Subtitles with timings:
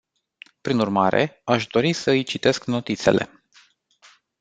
[0.61, 3.43] Prin urmare, aș dori să îi citesc notițele.